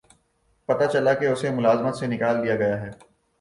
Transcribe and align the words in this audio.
پتہ 0.69 0.85
چلا 0.93 1.13
کہ 1.19 1.25
اسے 1.27 1.49
ملازمت 1.57 1.95
سے 1.97 2.05
نکال 2.07 2.35
دیا 2.43 2.55
گیا 2.55 2.81
ہے 2.81 2.91